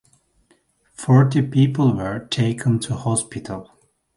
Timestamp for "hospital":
2.95-3.69